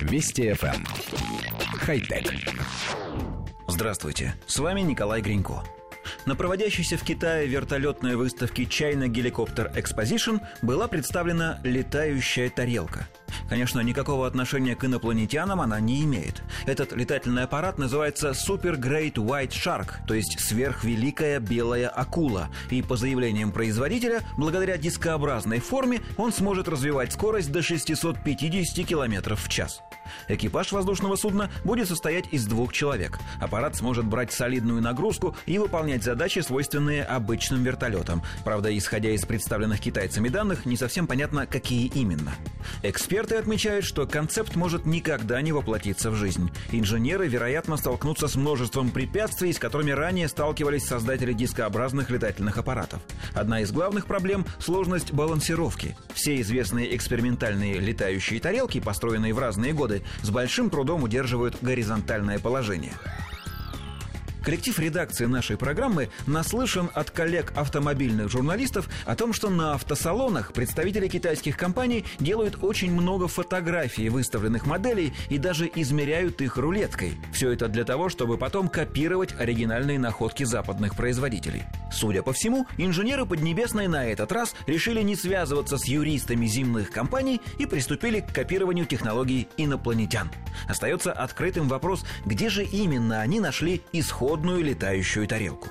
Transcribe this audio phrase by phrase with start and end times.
[0.00, 0.74] Вести FM.
[0.74, 0.84] Эм.
[1.78, 2.32] Хай-тек.
[3.68, 5.62] Здравствуйте, с вами Николай Гринько.
[6.26, 13.08] На проводящейся в Китае вертолетной выставке China Helicopter Exposition была представлена летающая тарелка–
[13.50, 16.40] Конечно, никакого отношения к инопланетянам она не имеет.
[16.66, 22.48] Этот летательный аппарат называется Super Great White Shark, то есть сверхвеликая белая акула.
[22.70, 29.48] И по заявлениям производителя, благодаря дискообразной форме, он сможет развивать скорость до 650 км в
[29.48, 29.82] час.
[30.28, 33.18] Экипаж воздушного судна будет состоять из двух человек.
[33.40, 38.22] Аппарат сможет брать солидную нагрузку и выполнять задачи, свойственные обычным вертолетам.
[38.44, 42.32] Правда, исходя из представленных китайцами данных, не совсем понятно, какие именно.
[42.82, 46.50] Эксперты отмечают, что концепт может никогда не воплотиться в жизнь.
[46.72, 53.00] Инженеры, вероятно, столкнутся с множеством препятствий, с которыми ранее сталкивались создатели дискообразных летательных аппаратов.
[53.34, 55.96] Одна из главных проблем– сложность балансировки.
[56.14, 62.92] Все известные экспериментальные летающие тарелки, построенные в разные годы, с большим трудом удерживают горизонтальное положение.
[64.42, 71.08] Коллектив редакции нашей программы наслышан от коллег автомобильных журналистов о том, что на автосалонах представители
[71.08, 77.18] китайских компаний делают очень много фотографий выставленных моделей и даже измеряют их рулеткой.
[77.32, 81.64] Все это для того, чтобы потом копировать оригинальные находки западных производителей.
[81.92, 87.40] Судя по всему, инженеры Поднебесной на этот раз решили не связываться с юристами земных компаний
[87.58, 90.30] и приступили к копированию технологий инопланетян.
[90.68, 93.82] Остается открытым вопрос, где же именно они нашли
[94.30, 95.70] исходную летающую тарелку.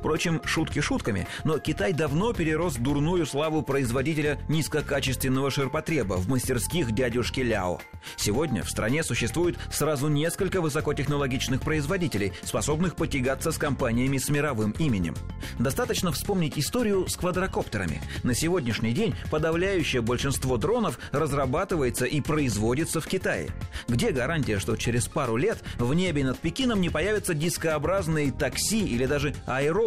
[0.00, 7.40] Впрочем, шутки шутками, но Китай давно перерос дурную славу производителя низкокачественного ширпотреба в мастерских дядюшки
[7.40, 7.80] Ляо.
[8.16, 15.14] Сегодня в стране существует сразу несколько высокотехнологичных производителей, способных потягаться с компаниями с мировым именем.
[15.58, 18.00] Достаточно вспомнить историю с квадрокоптерами.
[18.22, 23.50] На сегодняшний день подавляющее большинство дронов разрабатывается и производится в Китае.
[23.86, 29.04] Где гарантия, что через пару лет в небе над Пекином не появятся дискообразные такси или
[29.04, 29.34] даже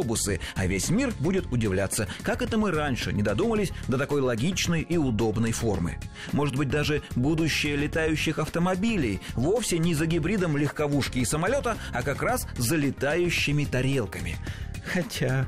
[0.04, 4.82] аэробусы, а весь мир будет удивляться, как это мы раньше не додумались до такой логичной
[4.82, 5.98] и удобной формы.
[6.32, 12.22] Может быть, даже будущее летающих автомобилей вовсе не за гибридом легковушки и самолета, а как
[12.22, 14.38] раз за летающими тарелками.
[14.86, 15.48] Хотя...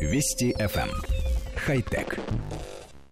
[0.00, 0.88] Вести FM.
[0.88, 0.90] Эм.
[1.66, 2.18] Хай-тек.